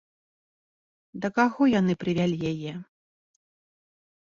[1.25, 2.73] Да каго яны прывялі яе?